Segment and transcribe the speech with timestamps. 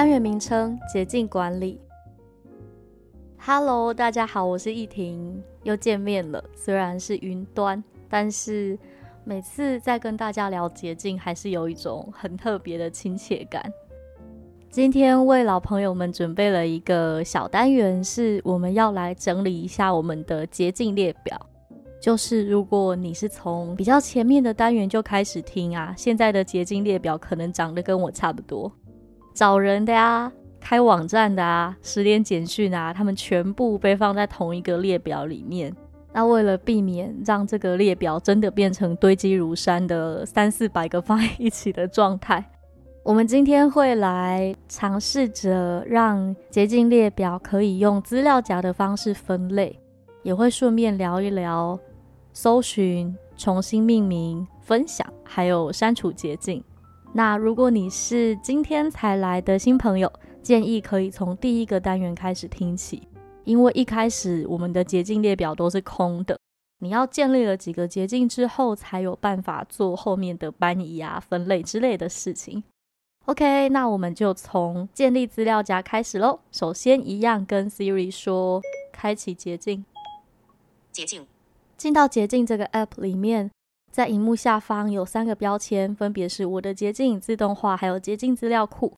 [0.00, 1.78] 单元名称：捷径管理。
[3.36, 6.42] Hello，大家好，我是易婷，又见面了。
[6.56, 8.78] 虽然是云端，但是
[9.24, 13.62] 每次在跟大家聊捷径，还是有一种很特别的亲切感。
[14.70, 21.38] 今天为老朋友们准备了一个小单元，是我们要来整理一下我们的捷径列表。
[22.00, 28.72] 就是如果你是从比较前面的单元就开始听啊，现在的捷径列表可能长得跟我差不多。
[29.32, 35.74] 找人的呀，开网站的啊，十连简讯啊，他们全部被放在同一个列表里面。
[36.12, 42.44] 那为了避免让这个列表真的变成堆积如山的三四百个放在一起的状态，
[43.04, 49.78] 我们今天会来尝试着让捷径列表可以用资料夹的方式分类，
[50.24, 51.78] 也会顺便聊一聊
[52.32, 56.62] 搜寻、重新命名、分享，还有删除捷径。
[57.12, 60.10] 那如果你是今天才来的新朋友，
[60.42, 63.02] 建议可以从第一个单元开始听起，
[63.44, 66.38] 因为一开始我们的捷径列表都是空的，
[66.78, 72.62] 你要建立了几个捷径之后，才有办法做后面的搬移啊、分类之类的事情。
[73.26, 76.38] OK，那我们就从建立资料夹开始喽。
[76.52, 79.84] 首先，一样跟 Siri 说，开启捷径，
[80.92, 81.26] 捷径，
[81.76, 83.50] 进到捷径这个 App 里面。
[83.90, 88.94] 在荧幕下方有三个标签，分别是我的捷径自动化，还有捷径资料库。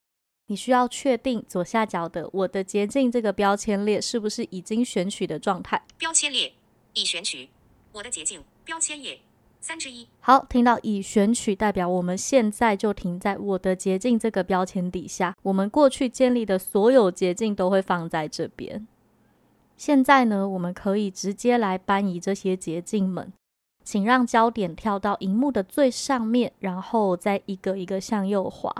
[0.47, 5.81] 你需要确定左下角的我的捷径这个标签列是不是已经选取的状态。
[5.97, 6.53] 标签列
[6.93, 7.49] 已选取，
[7.93, 9.19] 我的捷径标签页
[9.61, 10.07] 三之一。
[10.19, 15.33] 好，听到已选取，代表我们现在就停在我的捷径这个标签底下。
[15.43, 18.85] 我们过去建立的所有捷径都会放在这边。
[19.75, 23.31] 现在呢，我们可以直接来搬移这些捷径们。
[23.83, 28.73] 请让焦点跳到荧幕的最上面，然后再一个一个向右滑。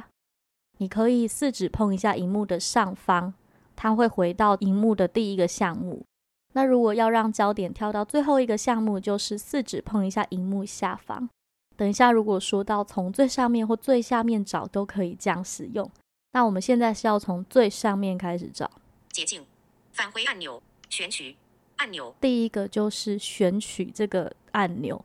[0.78, 3.34] 你可以四指碰一下荧幕的上方，
[3.76, 6.04] 它会回到荧幕的第一个项目。
[6.54, 11.30] 那如果要让焦点跳到最后一个项目，就是四指碰一下荧幕下方。
[11.76, 15.90] 等一下，如果说到从最上面或最下面找，都可以这样使用。
[16.34, 18.70] 那我们现在是要从最上面开始找
[19.10, 19.46] 捷径，
[19.92, 21.36] 返回按钮，选取。
[21.78, 25.04] 按钮第一个就是选取这个按钮，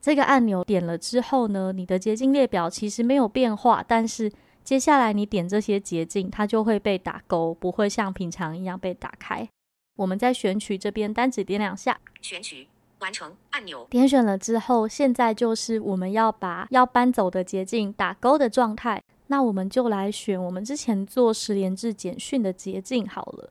[0.00, 4.30] 这个按钮点了之后呢，你的捷径列表其实没有变化，但是
[4.62, 9.48] 接下来你点这些捷径，它就会被打勾，不会像平常一样被打开。
[9.96, 12.66] 我们在选取这边单指点两下，选取
[13.00, 19.02] 完成按钮，点选了之后，现在就是我们要把要搬走的捷径打勾的状态。
[19.28, 23.50] 那我们就来选我们之前做十连制简讯的捷径好了。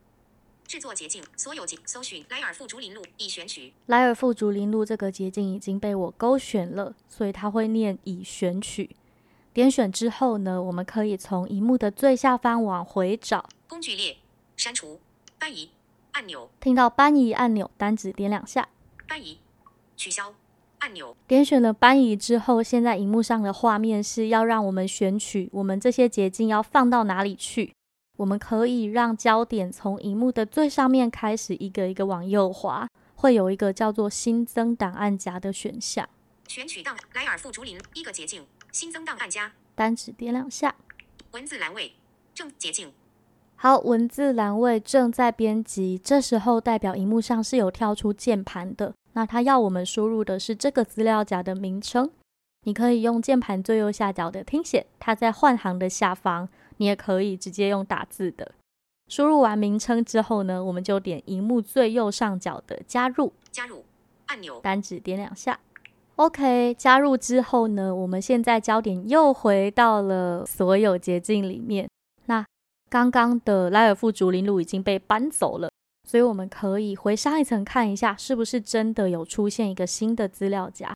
[0.66, 3.74] 制作捷径，所有捷搜寻莱尔富竹林路已选取。
[3.86, 8.96] 莱尔富竹林路这个捷径已经被我勾选了，所以它会念已选取。
[9.54, 14.18] 点选之后呢，我们可以从荧幕的最下方往回找工具列，
[14.58, 15.00] 删除，
[15.38, 15.70] 搬移
[16.14, 16.50] 按钮。
[16.60, 18.70] 听到搬移按钮，单指点两下，
[19.08, 19.38] 搬移，
[19.96, 20.34] 取消
[20.80, 21.16] 按钮。
[21.28, 27.74] 点选了搬移之后，现在荧幕上的画面是要让我们选取我们这些捷径要放到哪里去。
[28.18, 36.08] 我们可以让焦点从荧幕的最上面开始，一个一个往右滑，会有一个叫做新增档案夹的选项。
[36.48, 40.76] 选取档莱尔富竹林一个捷径，新增档案夹，单指点两下。
[41.32, 41.94] 文字栏位
[42.36, 42.94] 正捷径。
[43.56, 52.12] 好，文字栏位正在编辑，这时候代表荧幕上是有跳出键盘的，那它要我们输入的是这个资料夹的名称。
[52.66, 56.48] 你可以用键盘最右下角的听写，它在换行的下方。
[56.78, 58.52] 你也可以直接用打字的。
[59.10, 63.84] 输入完名称之后呢，我们就点荧幕最右上角的加入，加入
[64.28, 65.60] 按钮，单指点两下。
[66.16, 71.90] OK，加入之后呢，我们现在焦点又回到了所有捷径里面。
[72.26, 72.46] 那
[72.90, 75.70] 刚刚的莱尔富竹林路已经被搬走了，
[76.08, 80.94] 所以我们可以回上一层看一下，是不是真的有出现一个新的资料夹。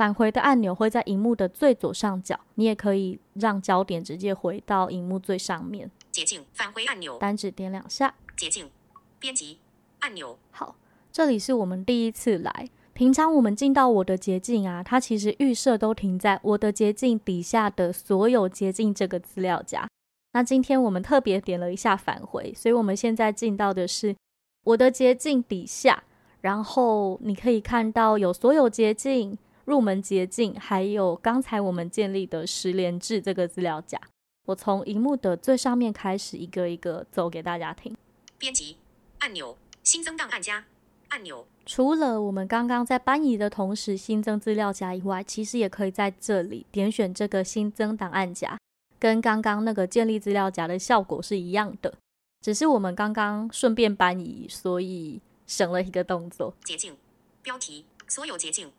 [0.00, 5.90] 返回的按钮会在荧幕的最左上角，你也可以让焦点直接回到荧幕最上面。
[6.10, 8.14] 捷径返回按钮，单指点两下。
[8.34, 8.70] 捷径
[9.18, 9.58] 编辑
[9.98, 10.38] 按钮。
[10.52, 10.74] 好，
[11.12, 12.70] 这里是我们第一次来。
[12.94, 19.86] 平常我们进到我的捷径啊，它其实预设都停在我的捷径底下的所有捷径这个资料夹。
[20.32, 24.16] 那今天我们特别点了一下返回，所以我们现在进到的是
[24.64, 26.02] 我的捷径底下，
[26.40, 29.36] 然后你可以看到有所有捷径、
[29.70, 33.98] 入门捷径，还有刚才我们建立的十连制这个资料夹。
[34.46, 37.96] 我从荧幕的最上面开始，一个一个走给大家听。
[38.36, 38.76] 编辑
[39.20, 40.64] 按钮，新增档案夹
[41.08, 48.58] 按钮，除了我们刚刚在搬移的同时新增资料夹以外，其实也可以在这里点选这个新增档案夹。
[48.98, 51.94] 跟刚刚那个建立资料夹的效果是一样的，
[52.40, 56.54] 只是我们刚刚顺便搬移，所以省了一个动作。
[56.64, 56.96] 捷径
[57.42, 58.70] 标题所有捷径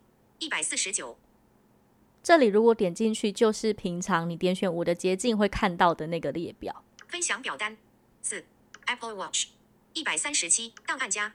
[0.42, 1.16] 一百四十九，
[2.20, 6.82] 这里如果点进去，就是平常你点选我的捷径会看到的那个列表。
[7.06, 7.76] 分享表单。
[8.22, 8.44] 四。
[8.86, 9.50] Apple Watch
[9.92, 10.74] 一百三十七。
[10.84, 11.34] 档案夹。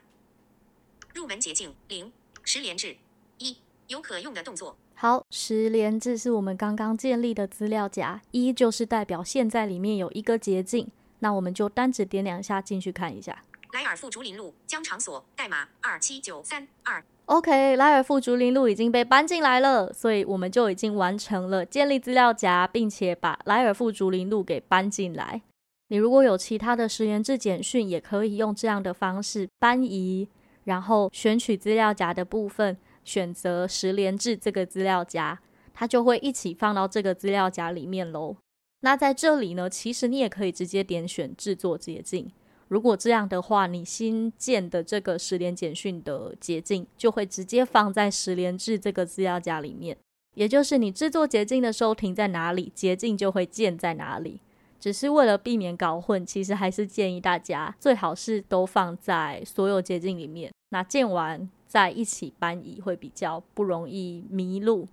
[1.14, 1.74] 入门捷径。
[1.88, 2.12] 零。
[2.44, 2.98] 十连制。
[3.38, 3.60] 一。
[3.88, 4.78] 有可用的动作。
[4.94, 13.46] 好，十连制是我们刚刚建立的资料夹，一就是代表现在里面有一个捷径，那我们就单指点两下进去看一下。
[13.72, 17.06] 莱尔富竹林路将场所代码二七九三二。
[17.28, 25.42] OK，莱尔富竹林路已经被搬进来了，所以我们就已经完成了建立资料夹，并且把莱尔富竹林路给搬进来。
[25.90, 30.30] 你如果有其他的十连制简讯，也可以用这样的方式搬移，
[30.64, 32.78] 然后选取资料夹的部分。
[33.04, 35.40] 选择十连制这个资料夹，
[35.74, 38.36] 它就会一起放到这个资料夹里面喽。
[38.82, 42.30] 那在这里呢，其实你也可以直接点选制作捷径。
[42.68, 49.98] 如果这样的话，你新建的这个十连简讯的捷径就会直接放在十连制这个资料夹里面。
[50.36, 54.40] 也就是你制作捷径的时候停在哪里，捷径就会建在哪里。
[54.80, 60.52] 只是为了避免搞混，其实还是建议大家最好是都放在所有捷径里面。
[60.70, 61.50] 那建完。
[61.70, 64.88] 再一起搬移会比较不容易迷路。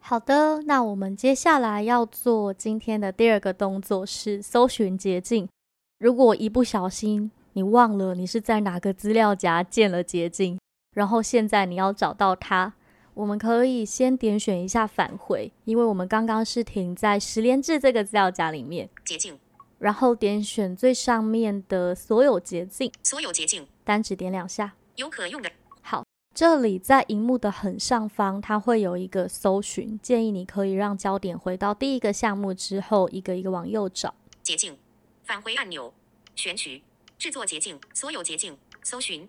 [0.00, 5.48] 好的，那我们接下来要做今天的第二个动作是搜寻捷径。
[6.00, 10.58] 如果一不小心你忘了你是在哪个资料夹建了捷径，
[10.94, 12.72] 然后现在你要找到它，
[13.12, 18.88] 我们可以先点选一下返回，因为我们刚刚是停在十连制这个资料夹里面。
[19.04, 19.38] 捷径，
[19.78, 25.50] 然后点选最上面的所有捷径，所有捷径，单指点两下，有可用的。
[25.82, 26.02] 好
[26.34, 34.14] 这里在荧幕的很上方，它会有一个搜寻，建议你可以让焦点回到第一个项目之后，一个一个往右找。
[34.42, 34.78] 捷径，
[35.30, 35.94] 返回按钮，
[36.34, 36.82] 选取
[37.16, 39.28] 制作捷径，所有捷径，搜寻，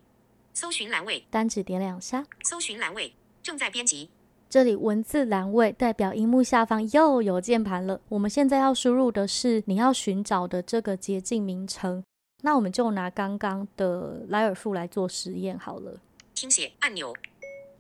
[0.52, 3.14] 搜寻栏位，单指点两下，搜寻栏位
[3.44, 4.10] 正在编辑。
[4.50, 8.02] 这里文字栏位代表荧幕下方又有键盘了。
[8.10, 12.04] 我们现在要输入的是你要寻找的这个捷径名称。
[12.42, 16.00] 那我们就拿刚刚的莱尔富来做实验好了。
[16.34, 17.14] 听写按钮，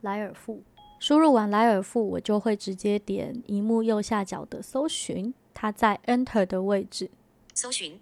[0.01, 0.61] 莱尔富
[0.99, 7.09] 输入完莱尔富，我就会直接点荧幕右下角的搜寻，它在 Enter 的位置。
[7.53, 7.99] 搜寻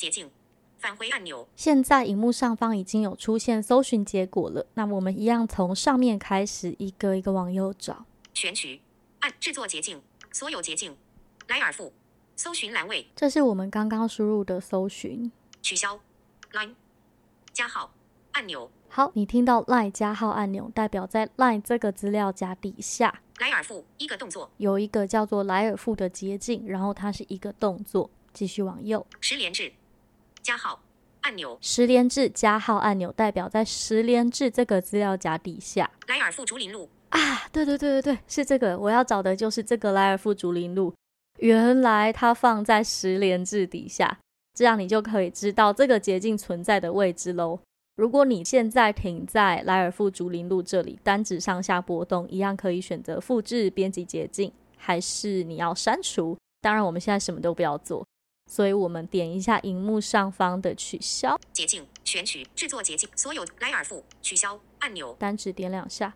[0.00, 0.30] 捷径
[0.78, 1.46] 返回按钮。
[1.54, 4.64] 现在荧幕上方已经有出现搜寻结果了。
[4.72, 8.06] 那么我们一样从上面开始，一个一个往右找。
[8.32, 8.80] 选取
[9.18, 10.00] 按制作捷径，
[10.32, 10.96] 所有捷径，
[11.48, 11.92] 莱尔富
[12.34, 13.06] 搜寻栏位。
[13.14, 15.30] 这是我们刚刚输入的搜寻。
[15.60, 16.00] 取消
[16.52, 16.74] Line
[17.52, 17.92] 加号
[18.32, 18.70] 按钮。
[18.88, 29.72] 好，你听到 line 加号按钮，代表在 line 这个资料夹底下，莱尔富一个动作，有一个叫做莱尔富的捷径，然后它是一个动作，继续往右，十连制
[30.42, 30.80] 加号
[31.22, 36.88] 按钮，十连制加号按钮代表在十连制这个资料夹底下，莱尔富竹林路。
[37.10, 40.94] 啊，对对对对对，是这个，我要找的就是这个莱尔富竹林路，
[41.40, 44.18] 原来它放在十连制底下，
[44.54, 47.58] 这样你就可以知道这个捷径存在的位置喽。
[47.96, 56.38] 如果你现在停在莱尔富竹林路这里，单指上下波动，一样可以选择复制编辑捷径，还是你要删除？
[56.62, 58.06] 当然，我们现在什么都不要做，
[58.50, 66.14] 所以我们点一下荧幕上方的取消捷径，选取制作捷径，所有莱尔富取消按钮，单指点两下，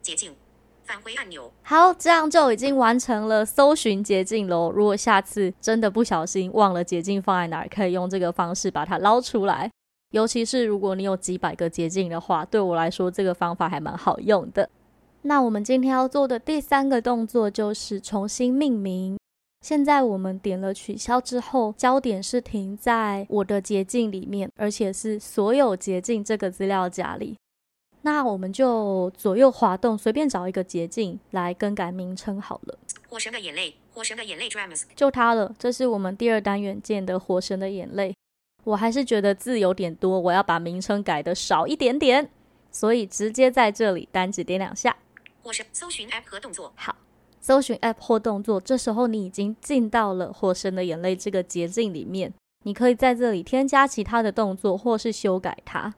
[0.00, 0.34] 捷径
[0.82, 1.52] 返回按钮。
[1.62, 4.72] 好，这样就已经完成了搜寻捷径喽。
[4.74, 9.70] 如果下次真的不小心忘了捷径放在哪儿，可以用这个方式把它捞出来。
[10.12, 14.70] 尤其是如果你有几百个捷径的话，对我来说这个方法还蛮好用的。
[15.20, 19.19] 那我们今天要做的第三个动作就是重新命名。
[19.60, 27.36] 现在我们点了取消之后，焦点是停在我的捷径里面，而且是所有捷径这个资料夹里。
[28.02, 32.78] 那我们就左右滑动，随便找一个捷径来更改名称好了。
[33.10, 35.54] 火神的眼泪，火神的眼泪 d r a m s 就它了。
[35.58, 38.14] 这是我们第二单元见的火神的眼泪。
[38.64, 42.30] 我还是觉得字有点多，我要把名称改的少一点点，
[42.70, 44.96] 所以直接在这里单指点两下。
[45.42, 46.72] 火神搜寻 App 和动作。
[46.76, 46.96] 好，
[47.40, 52.32] 搜寻 App 或动作，这时候你已经进到了《火神的眼泪》这个捷径里面。
[52.64, 55.94] 你可以在这里添加其他的动作，或是修改它。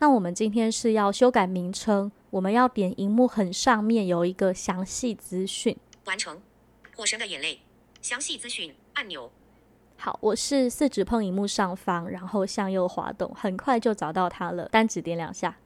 [0.00, 6.36] 那我们今天是要修改名称，我们要点荧幕很上面有一个详细资讯，完成。
[6.96, 7.54] 《火神的眼泪》
[8.02, 9.30] 详细资讯按钮。
[9.96, 14.68] 好，我是四指碰荧幕上方，然后向右滑动，很快就找到它了。
[14.70, 15.58] 单指点两下，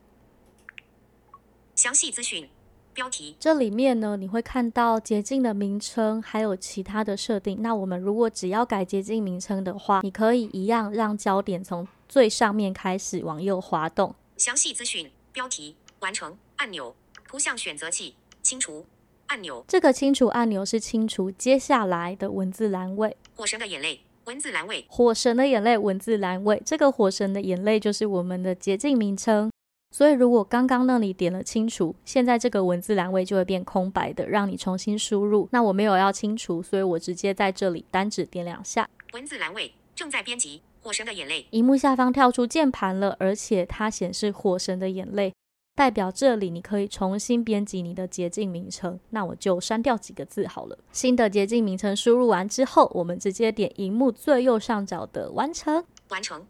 [1.73, 2.47] 详细资讯。
[2.95, 7.61] 标题这里面呢，你会看到捷径的名称，还有其他的设定。
[7.61, 14.15] 那我们如果只要改捷径名称的话，你可以一样让焦点从最上面开始往右滑动。
[14.37, 16.95] 详细资讯标题完成按钮
[17.27, 18.85] 图像选择器清除
[19.27, 19.65] 按钮。
[19.67, 23.17] 这个清除按钮是清除接下来的文字栏位。
[23.35, 24.85] 火神的眼泪文字栏位。
[24.87, 26.61] 火神的眼泪文字栏位。
[26.65, 29.51] 这个火神的眼泪就是我们的捷径名称。
[29.95, 35.47] 所以，如果刚刚那里点了清除，现在这个文字栏位就会变空白的，让你重新输入。
[35.53, 38.89] 那我没有要清除，所以我直接在这里单指点两下。
[39.13, 41.45] 文字栏位正在编辑，火神的眼泪。
[41.51, 45.33] 荧幕下方跳出键盘了，而且它显示火神的眼泪，
[45.75, 48.99] 代表这里你可以重新编辑你的捷径名称。
[49.11, 50.77] 那我就删掉几个字好了。
[50.91, 56.45] 新的捷径名称输入完之后，我们直接点荧幕最右上角的完成，完成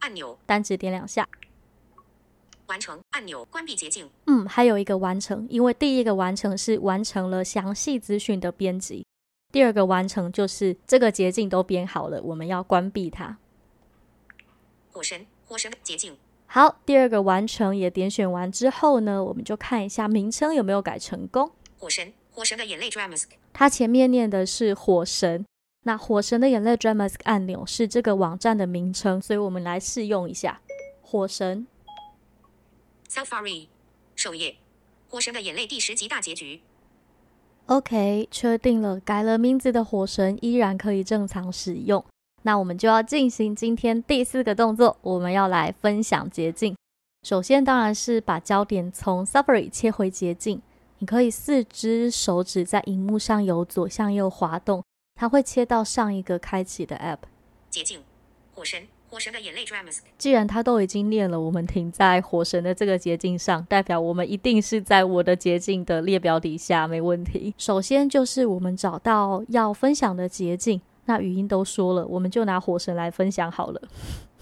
[0.00, 1.26] 按钮，单指点两下。
[2.70, 4.08] 完成按钮，关闭捷径。
[4.28, 9.04] 嗯，还有一个完成，因为第一个完成是完成了详细资讯的编辑，
[9.50, 13.38] 第二个完成就是这个捷径都编好了，我们要关闭它。
[14.92, 16.16] 火神，火神的捷径。
[16.46, 21.50] 好，第二个完成也点选完之后呢，我们就看一下名称有没有改成功。
[21.76, 23.26] 火神，火神的眼泪 Dramask。
[23.52, 25.44] 它前面念的是火神，
[25.82, 30.60] 那火神的眼泪 Dramask 按钮是这个网站的名称，所以我们来试用一下
[31.02, 31.66] 火神。
[33.10, 33.66] Safari
[34.14, 34.50] 首页，
[35.10, 36.60] 《火神的眼泪》第十集大结局。
[37.66, 42.04] OK，确定了，改了名字的火神依然可以正常使用。
[42.42, 46.76] 那我们就要进行今天第四个动作，我们要来分享捷径。
[47.24, 50.62] 首先当然是把焦点从 Safari 切回捷径。
[50.98, 54.84] 你可以四只手指在荧幕上由左向右滑动，
[55.16, 57.18] 它会切到上一个开启的 App。
[57.68, 58.04] 捷径，
[58.54, 58.86] 火神。
[59.10, 59.98] 火神的眼泪 Dramask。
[60.16, 67.52] 既然他都已经念了，我们停在火神的这个捷径上，代表我们一定是在我的捷径的列表底下，没问题。
[67.58, 73.82] 首先就是我们找到要分享的捷径，那语音都说了，我们就拿火神来分享好了。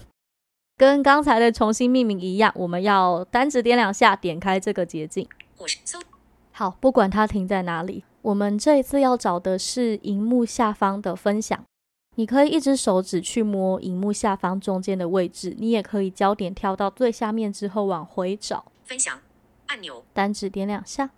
[0.77, 5.27] 跟刚才的重新命名一样，我们要单指点两下，点开这个捷径。
[5.57, 5.99] 火神搜。
[6.51, 11.63] 好，不管它停在哪里，我们这一次要找的是荧幕下方的分享。
[12.19, 18.65] 你可以一只手指去摸荧幕下方中间的位置，你也可以焦点跳到最下面之后往回找。
[18.83, 19.17] 分享
[19.67, 21.11] 按钮，单指点两下。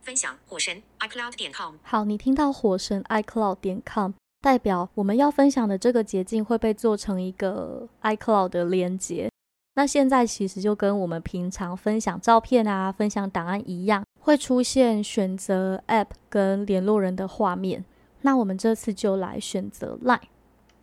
[0.00, 1.74] 分享火神 iCloud 点 com。
[1.82, 9.30] 好，你听到火神 iCloud 点 com，代表我们要分享的这个捷径会被做成一个 iCloud 的连接。
[9.74, 17.84] 那现在其实就跟我们平常分享照片啊、分享档案一样，会出现选择 App 跟联络人的画面。
[18.22, 20.20] 那我们这次就来选择 Line。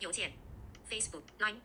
[0.04, 0.32] 邮件
[0.88, 1.56] ，Facebook Line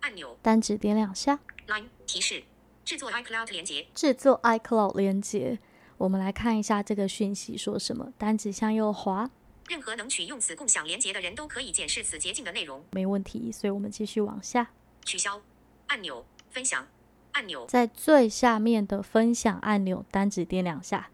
[0.00, 1.40] 按钮，单指点两下。
[1.66, 2.44] Line 提示，
[2.84, 3.86] 制作 iCloud 连接。
[3.94, 5.58] 制作 iCloud 连接。
[5.96, 8.12] 我们来看一下这个讯息说什么。
[8.18, 9.30] 单指向右滑。
[9.68, 12.84] 任何能取用此共享连接的人都可以检视此捷径的内容。
[12.92, 14.70] 没问题，所以我们继续往下。
[15.02, 15.40] 取消
[15.86, 16.86] 按钮，分享
[17.32, 21.10] 按钮，在最下面的分享按钮，单指点两下。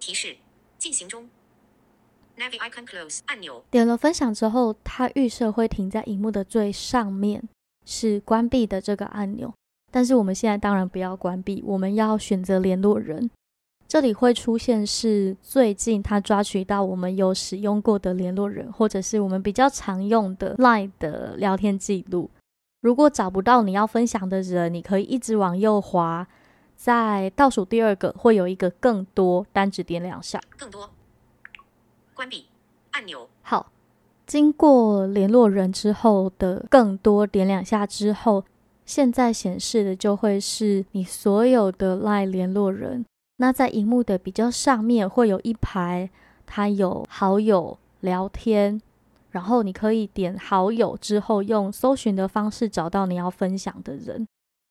[0.00, 0.36] 提示，
[0.78, 1.30] 进行中。
[2.38, 7.42] Navi icon close 按钮，点了分享之后，它预设会停在荧幕的最上面，
[7.84, 9.52] 是关闭的这个按钮。
[9.90, 13.28] 但是我们现在当然不要关闭，我们要选择联络人。
[13.88, 22.30] 这里会出现是最近他抓取到我们有使用过的联络人，或者是我们比较常用的 Line 的聊天记录。
[22.82, 26.28] 如果找不到你要分享的人，你可以一直往右滑，
[26.76, 30.88] 在倒数第二个会有一个更多，单指点两下，更多。
[32.18, 32.46] 关闭
[32.90, 33.30] 按钮。
[33.42, 33.70] 好，
[34.26, 38.44] 经过联络人之后的更多点两下之后，
[38.84, 43.06] 现在显示的就会是你所有的 Line 联络人。
[43.36, 46.10] 那在荧幕的比较上面会有一排，
[46.44, 48.82] 它有好友聊天，
[49.30, 54.26] 然后你可以点好友之后用搜寻的方式找到你要分享的人。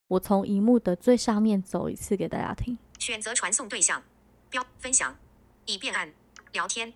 [0.10, 2.78] 我从荧幕的最上面走一次给大家听。
[3.00, 4.04] 选择传送对象，
[4.50, 5.16] 标分享，
[5.66, 6.12] 以便按
[6.52, 6.92] 聊天。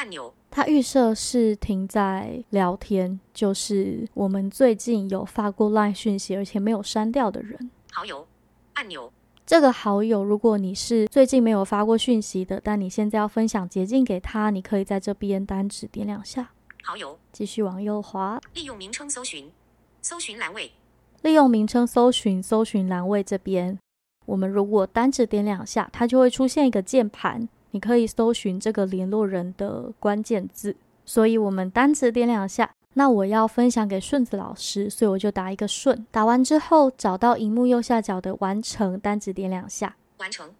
[0.00, 7.70] 按钮，它预设是停在聊天，就是我们最近有发过 LINE 讯息，而且没有删掉的人。
[7.92, 8.26] 好友
[8.72, 9.12] 按钮，
[9.44, 16.52] 这个好友，如果你是最近没有发过讯息的，但你现在要分享捷径给他，你可以在这边单指点两下，
[16.82, 19.52] 好友，继续往右滑，利用名称搜寻，
[20.00, 20.72] 搜寻栏位，
[21.20, 23.78] 利用名称搜寻，搜寻栏位这边，
[24.24, 30.76] 我们如果单指点两下，它就会出现一个键盘，你可以搜寻这个联络人的关键字。
[31.04, 32.70] 所以我们单指点两下。
[32.94, 36.04] 那我要分享给顺子老师，所以我就打一个顺。
[36.10, 40.50] 打完之后，找到荧幕右下角的完成，单指点两下，完成。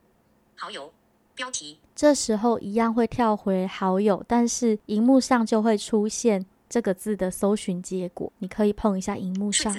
[0.55, 0.93] 好友，
[1.35, 1.79] 标题。
[1.97, 8.33] 这时候一样会跳回好友，但是荧幕上就会出现这个字的搜寻结果。
[8.39, 9.77] 你可以碰一下荧幕上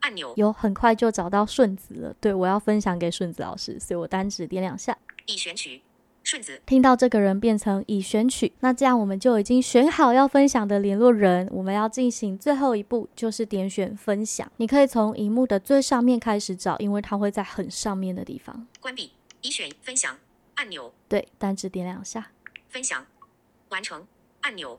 [0.00, 2.14] 按钮，有很快就找到顺子了。
[2.18, 4.96] 对我要分享给顺子老师，所以我单指点两下，
[5.26, 5.82] 已选取。
[6.30, 11.48] 顺子听到这个人变成已选取，那这样我们就已经选好要分享的联络人。
[11.50, 14.48] 我们要进行最后一步，就是点选分享。
[14.58, 18.64] 你可以从荧幕的最上面开始找，因为它会在很上面的地方。
[18.78, 19.10] 关闭，
[19.42, 20.16] 已选分享
[20.54, 20.92] 按钮。
[21.08, 22.30] 对，单指点两下，
[22.68, 23.04] 分享
[23.70, 24.06] 完成
[24.42, 24.78] 按钮。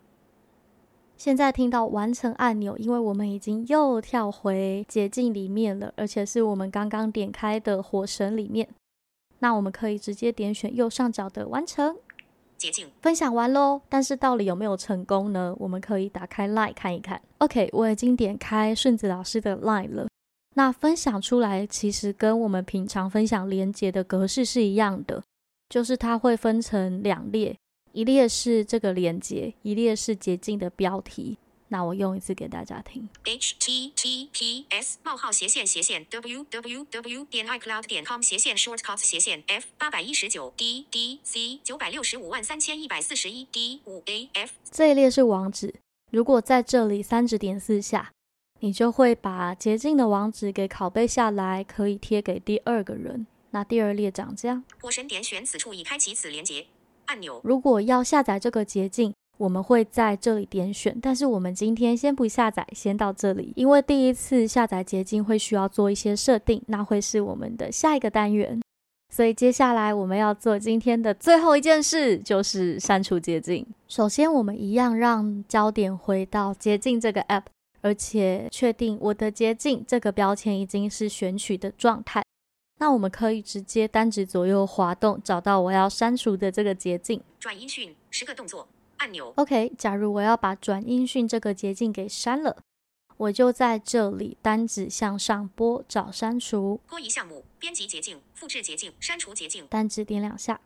[1.18, 8.70] 现在听到完成按钮，因为我们已经又跳回捷径里面了，而且是我们刚刚点开的火神里面。
[9.42, 11.98] 那我们可以直接点选右上角的完成
[12.58, 15.56] 捷径分享完喽，但是到底有没有成功呢？
[15.60, 17.20] 我们可以打开 Line 看一看。
[17.40, 20.08] OK，我已经点开顺子老师的 Line 了。
[20.54, 25.24] 那分享出来其实跟我们平常分享连接的格式是一样的，
[25.70, 27.58] 就是它会分成两列，
[27.94, 31.38] 一列是这个连接，一列是捷径的标题。
[31.72, 33.08] 那我用一次给大家听。
[33.24, 39.42] h t t p s 冒号斜线斜线 w w w 点 icloud 点 com 斜线 shortcuts 斜线
[39.48, 45.76] f 八百一十九 d d c 九百六十五万三千一百四十一 d 五 a f 这一列是网址。
[46.12, 48.12] 如果在这里三指点四下，
[48.60, 53.26] 你就会把捷径的网址给拷贝下来，可以贴给第二个人。
[53.52, 54.66] 那第二列长这样。
[54.82, 56.68] 火神点选此处已开启此连接
[57.06, 57.40] 按钮。
[57.46, 59.14] 如果要下载这个捷径。
[59.42, 68.62] 我们会在这里点选，但是我们今天先不下载，先到这里，因为第一次下载捷径会需要做一些设定，那会是我们的下一个单元。
[69.12, 73.66] 所以接下来我们要做今天的最后一件事，就是删除捷径。
[73.88, 77.46] 首先，我们一样让焦点回到捷径这个 app，
[77.82, 82.22] 而且确定我的捷径这个标签已经是选取的状态。
[82.78, 87.20] 那我们可以直接单指左右滑动，找到我要删除的这个捷径。
[87.40, 88.68] 转音讯，十个动作。
[89.02, 89.34] 按钮。
[89.36, 92.58] OK，假如我要把转音讯这个捷径给删了，
[93.18, 96.80] 我就在这里单指向上拨找删除。
[96.88, 99.66] 拖移项目，编辑捷径，复制捷径，删除捷径。
[99.66, 100.62] 单指点两下，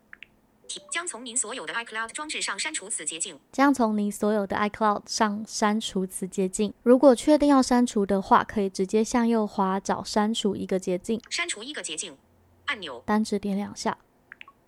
[0.91, 3.39] 将从您所有的 iCloud 装置上删除此捷径。
[3.53, 6.73] 将从您所有的 iCloud 上删除此捷径。
[6.83, 11.21] 如果确定要删除的话，可以直接向右滑找删除一个捷径。
[11.29, 12.17] 删除一个捷径。
[12.65, 13.01] 按钮。
[13.05, 13.97] 单指点两下，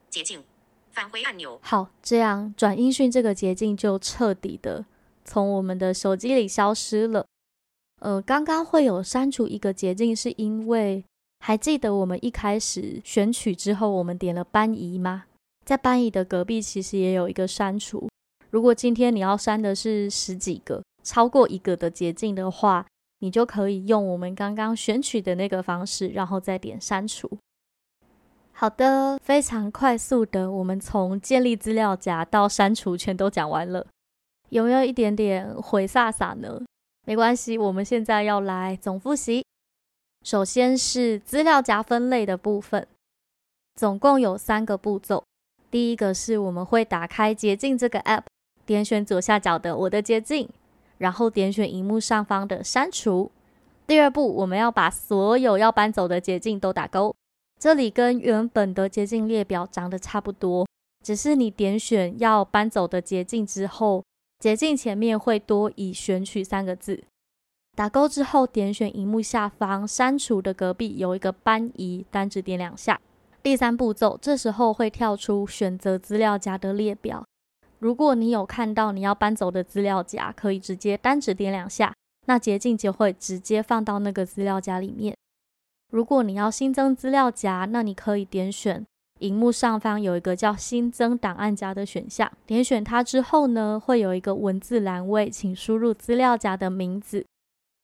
[0.09, 0.45] 捷径。
[0.97, 1.59] 返回按钮。
[1.61, 4.83] 好，这样转音讯这个捷径就彻底的
[5.23, 7.23] 从我们的手机里消失了。
[8.01, 11.03] 呃，刚刚会有删除一个捷径，是因为
[11.39, 15.25] 还记得我们一开始选取之后，我们点了搬移吗？
[15.63, 18.09] 在搬移的隔壁其实也有一个删除。
[18.49, 22.83] 如果今天你要删的是十几个，超过一个的捷径的话，
[23.19, 27.37] 你就可以用我们刚刚选取的那个方式，然后再点删除。
[28.59, 33.85] 好的，非常快速的，我们从建立资料夹到删除全都讲完了，
[34.49, 36.59] 有没有一点点回飒飒呢？
[37.05, 39.45] 没关系，我们现在要来总复习。
[40.23, 42.87] 首先是资料夹分类的部分，
[43.75, 45.23] 总共有三个步骤。
[45.69, 48.23] 第一个是我们会打开捷径这个 app，
[48.65, 50.49] 点选左下角的我的捷径，
[50.97, 53.31] 然后点选荧幕上方的删除。
[53.85, 57.13] 第二步，我们要把所有要搬走的捷径都打勾。
[57.59, 60.67] 这里跟原本的捷径列表长得差不多，
[61.03, 64.03] 只是你点选要搬走的捷径之后，
[64.39, 67.03] 捷径前面会多以选取三个字。
[67.75, 72.99] 打勾之后，点选荧幕下方删除的隔壁有一个搬移，单指点两下。
[73.41, 77.25] 第三步骤，这时候会跳出选择资料夹的列表。
[77.79, 81.93] 如果你有看到你要搬走的资料夹，可以直接单指点两下，
[82.25, 85.15] 那捷径就会直接放到那个资料夹里面。
[85.91, 88.85] 如果你要新增资料夹，那你可以点选
[89.19, 97.25] 荧幕上方有一个叫“新增档案夹”的选项，点选它之后呢，会有一个文字栏位，请输入资料夹的名字。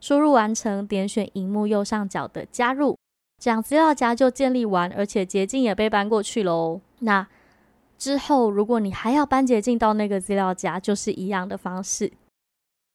[0.01, 2.97] 输入完成，点选荧幕右上角的“加入”，
[3.41, 6.81] 这样资料夹就建立完，而且捷径也被搬过去喽。
[6.99, 7.25] 那
[7.97, 12.11] 之后，如果你还要搬捷径到那个资料夹，就是一样的方式。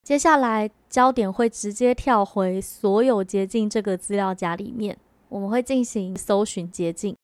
[0.08, 4.96] 接下来焦点会直接跳回所有捷径这个资料夹里面，
[5.28, 7.14] 我们会进行搜寻捷径。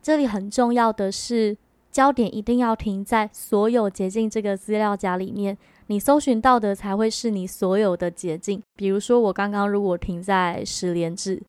[0.00, 1.56] 这里很重要的是，
[1.90, 8.62] 焦点一定要停在所有捷径这个资料夹里面，你搜寻到的才会是你所有的捷径。
[8.76, 11.42] 比如说，我刚刚如果停在十连制，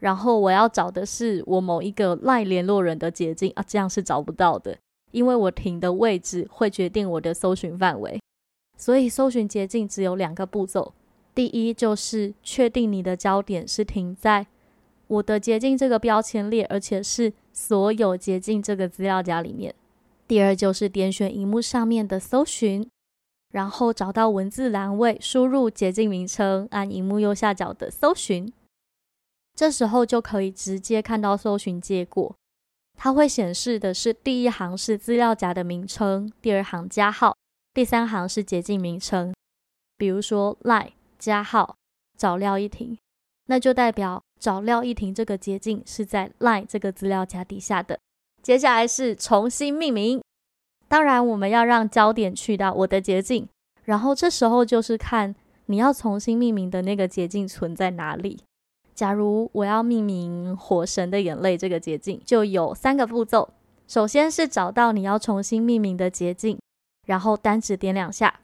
[0.00, 4.78] 然后我要找的是我某一个赖联络人的捷径啊，这样是找不到的，
[5.10, 8.21] 因为我停的位置会决定我的搜寻范围。
[8.82, 10.92] 所以，搜寻捷径只有两个步骤：
[11.36, 14.48] 第一，就是确定你的焦点是停在
[15.06, 19.72] 我的捷径这个标签列，而且是所有捷径这个资料夹里面；
[20.26, 22.84] 第二，就是点选荧幕上面的搜寻，
[23.52, 28.52] 然后找到文字栏位，输入捷径名称，按荧幕右下角的搜寻。
[29.54, 32.34] 这时候就可以直接看到搜寻结果，
[32.98, 37.36] 它会显示的是第一行是资料夹的名称，第二行加号，
[37.74, 39.32] 第三行是捷径名称。
[39.96, 41.76] 比如说赖加号
[42.18, 42.98] 找廖一婷，
[43.46, 47.98] 那就代表找廖一婷这个捷径是在赖这个资料夹底下的。
[48.42, 50.20] 接下来是重新命名，
[50.88, 53.48] 当然我们要让焦点去到我的捷径，
[53.84, 55.34] 然后这时候就是看
[55.66, 58.42] 你要重新命名的那个捷径存在哪里。
[58.94, 63.48] 假如我要命名“火神的眼泪”这个捷径，就有三个步骤。
[63.88, 66.58] 首先是找到你要重新命名的捷径，
[67.06, 68.40] 然后单指点两下。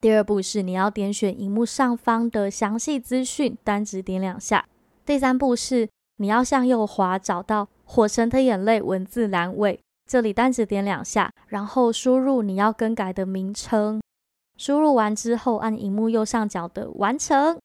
[0.00, 4.68] 第二步是你要点选荧幕上方的详细资讯，单指点两下。
[5.04, 14.00] 第三步是你要向右滑找到“火神的眼泪”文字栏位，这里单指点两下，然后输入你要更改的名称。
[14.56, 17.58] 输入完之后，按荧幕右上角的完成。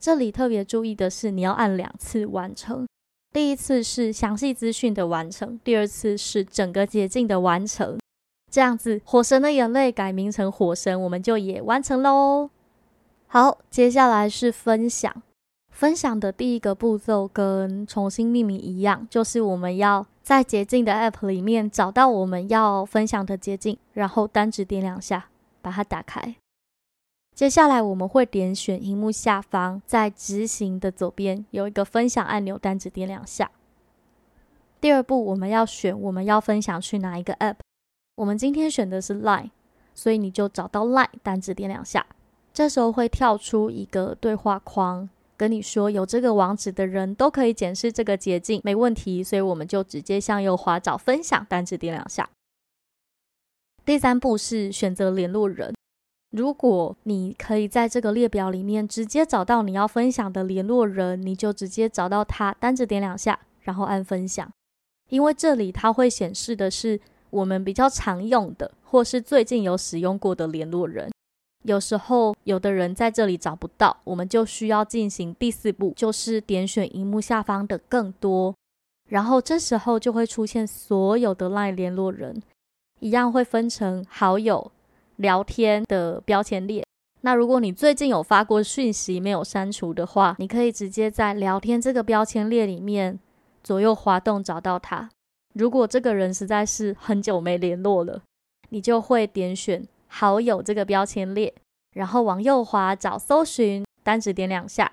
[0.00, 2.86] 这里特别注意的是，你要按两次完成。
[3.32, 7.98] 第一次是详细资讯的完成，第二次是整个捷径的完成。
[8.50, 12.50] 这样子，火神的眼泪改名成火神，我们就也完成喽。
[13.28, 15.22] 好，接下来是分享。
[15.70, 25.28] 分享的第一个步骤跟重新命名一样，就是我们要在捷径的 App 里面找到我们要分享的捷径，然后单指点两下，
[25.62, 26.34] 把它打开。
[27.34, 33.50] 接下来我们会点选荧幕下方，在执行的左边有一个分享按钮，单指点两下。
[34.80, 37.56] 第二步，我们要选我们要分享去哪一个 App。
[38.20, 39.48] 我们今天选的是 lie
[39.94, 42.04] 所以你就找到 lie 单指点两下。
[42.52, 49.24] 这时候会跳出一个对话框，跟你说有这个网址的人都可以检视这个捷径，没问题。
[49.24, 52.28] 所以我们就直接向右滑找分享，单指点两下。
[53.86, 55.72] 第三步是选择联络人。
[56.32, 64.46] 如果你可以在这个列表里面直接找到你要分享的联络人，你就直接找到他，单指点两下，然后按分享。
[65.08, 67.00] 因为这里它会显示的是
[67.30, 71.10] 我们比较常用的，或是最近有使用过的联络人。
[71.64, 78.54] 有时候有的人在这里找不到，我们就需要进行第四步，就是点选荧幕下方的更多，
[79.08, 82.42] 然后这时候就会出现所有的 LINE 联络人，
[83.00, 84.70] 一样会分成好友。
[85.16, 86.82] 聊天的标签列。
[87.20, 93.20] 那如果你最近有发过讯息没有删除的话，你可以直接在聊天这个标签列里面
[93.62, 95.10] 左右滑动找到它。
[95.52, 98.22] 如果这个人实在是很久没联络了，
[98.68, 101.52] 你就会点选好友这个标签列，
[101.92, 104.92] 然后往右滑找搜寻，单指点两下，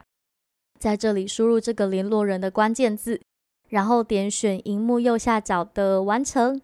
[0.79, 3.21] 在这里输入这个联络人的关键字，
[3.69, 6.59] 然后点选荧幕右下角的完成，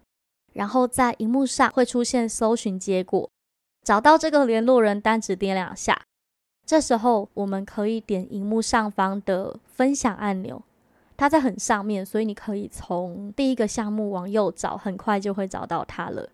[0.52, 3.30] 然后在荧幕上会出现搜寻结果。
[3.84, 6.02] 找到这个联络人，单指点两下，
[6.64, 10.62] 这时候我们可以点荧幕上方的分享按钮，
[11.16, 16.28] 它在很上面，所以你可以从第一个项目往右找，很快就会找到它了。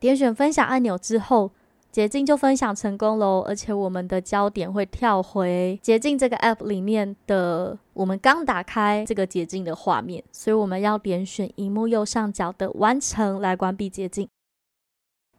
[0.00, 1.50] 点选分享按钮之后，
[1.90, 14.28] 捷径就分享成功喽，而且我们的焦点会跳回捷径这个 App 里面的我们刚打开这个捷径的画面，所以我们要点选荧幕右上角的完成来关闭捷径。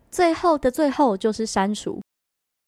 [0.10, 2.02] 最后的最后就是删除，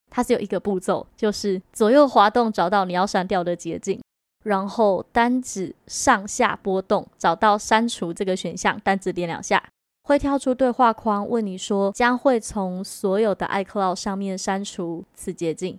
[0.10, 4.00] 它是有一个步骤，就是左右滑动找到你要删掉的捷径，
[4.44, 9.64] 然后单指上下波动找到删除这个选项，单指点两下，
[10.04, 15.78] 会跳出对话框问你说将会从所有的 iCloud 上面删除此捷径。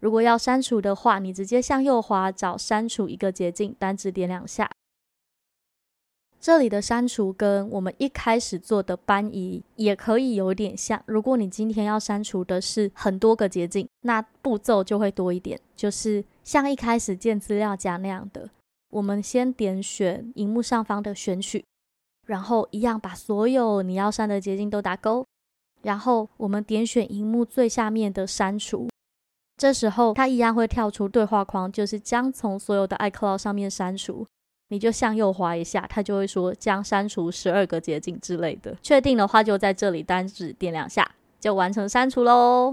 [0.00, 4.70] 如果要删除的话，你直接向右滑找删除一个捷径，单指点两下。
[6.38, 11.02] 这里的删除跟我们一开始做的搬移也可以有点像。
[11.06, 18.50] 如果你今天要删除的是很多个捷径，那步骤就会多一点，就是像一开始建资料夹那样的。
[18.90, 21.64] 我们先点选荧幕上方的选取，
[22.28, 25.26] 然后一样把所有你要删的捷径都打勾，
[25.82, 28.88] 然后我们点选荧幕最下面的删除，
[29.56, 34.24] 这时候它一样会跳出对话框，就是将从所有的 iCloud 上面删除。
[34.68, 38.76] 你就向右滑一下，它就会说将删除十二个捷径之类的。
[38.82, 42.72] 确定的话，就在这里单指点两下，就完成删除喽。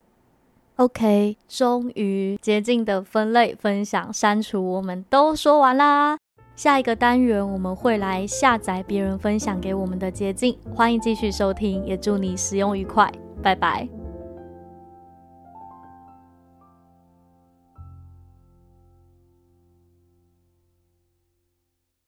[0.82, 6.17] OK，终于捷径的分类、分享、删除我们都说完啦。
[6.56, 13.12] 下一个单元我们会来下载别人分享给我们的捷径，欢迎继续收听，也祝你使用愉快，
[13.44, 14.01] 拜拜。